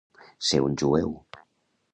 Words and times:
Ser 0.47 0.61
un 0.69 0.79
jueu. 0.83 1.15